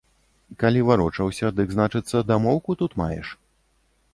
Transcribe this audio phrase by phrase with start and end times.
[0.61, 3.27] Калі варочаўся, дык, значыцца, дамоўку тут маеш.